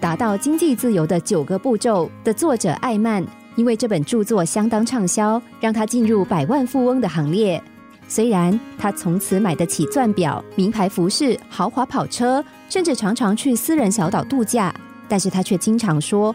[0.00, 3.24] 达到经济自由的九个步骤的作者艾曼，
[3.56, 7.60] 因为这本著作相当畅销，让他进入百万富翁的行列。
[8.06, 14.74] 虽然他从此买得起钻表、名牌服饰、豪华跑车，甚至常常去私人小岛度假，
[15.08, 16.34] 但是他却经常说：“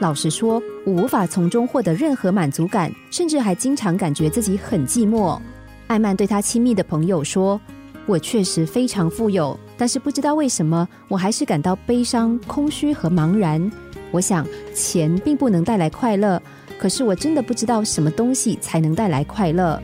[0.00, 5.40] 老实说，我无法从中获得任何满足感，甚至还经常感觉自己很寂寞。”
[5.86, 7.60] 艾曼对他亲密的朋友说
[8.06, 13.70] ：“我确实非常富有，但是不知道为什么，我还是感到悲伤、空虚和茫然。
[14.10, 16.40] 我想，钱并不能带来快乐，
[16.78, 19.80] 可是我真的不知道什么东西才能带来快乐。”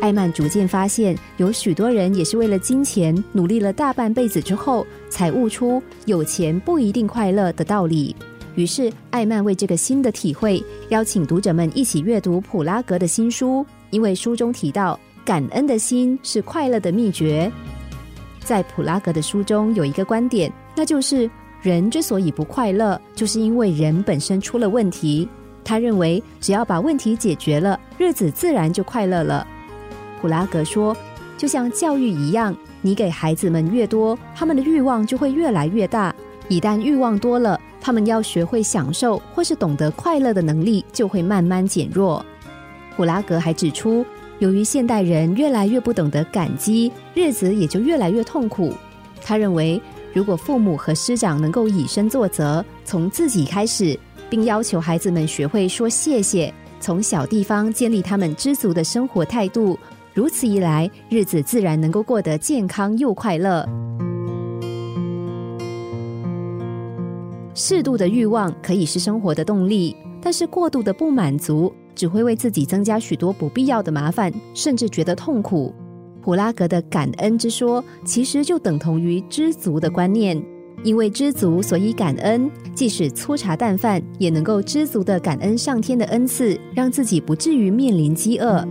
[0.00, 8.14] 艾曼逐渐发现，有许多人也是为了金钱努力了大半辈子之后，才悟出有钱不一定快乐的道理。
[8.54, 17.52] 于是，艾曼为这个新的体会，邀请读者们一起阅读普拉格的新书，因为书中提到，感恩的心是快乐的秘诀。
[18.42, 25.28] 在普拉格的书中有一个观点，那就是人之所以不快乐，就是因为人本身出了问题。
[25.62, 29.46] 他认为，只要把问题解决了，日子自然就快乐了。
[30.22, 30.96] 普拉格说
[31.36, 36.14] ：“就像教育一样，你给孩子们越多，他们的欲望就会越来越大。
[36.48, 42.24] 一旦欲望多了，他们要学会享受或是懂得快乐的能力就会慢慢减弱。”
[42.96, 44.04] 普拉格还指出，
[44.38, 48.72] 由于现代人越来越不懂得感激，日子也就越来越痛苦。
[49.20, 49.80] 他认为，
[50.12, 53.98] 如果父母和师长能够以身作则，从自己开始，
[54.30, 59.76] 并要求孩子们学会说谢谢，从小地方建立他们知足的生活态度。
[60.14, 63.68] 如此一来，日子自然能够过得健康又快乐。
[67.54, 75.74] 适度的欲望可以是生活的动力，但是过度的不满足只会为自己增加许多不必要的麻烦，甚至觉得痛苦。
[76.22, 80.40] 普拉格的感恩之说，其实就等同于知足的观念。
[80.84, 88.64] 因为知足，所以感恩，即使粗茶淡饭，也能够知足的感恩上天的恩赐，让自己不至于面临饥饿。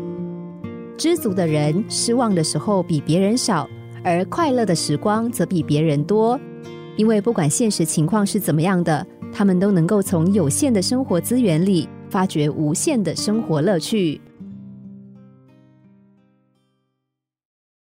[0.97, 3.67] 知足的人，失望的时候比别人少，
[4.05, 6.39] 而快乐的时光则比别人多。
[6.95, 14.19] 因为不管现实情况是怎么样的，他们都能够从有限的生活资源里发掘无限的生活乐趣。